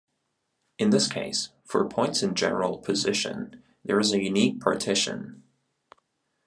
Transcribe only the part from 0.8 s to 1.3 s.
this